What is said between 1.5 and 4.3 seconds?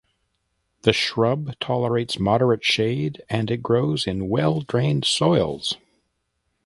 tolerates moderate shade and it grows in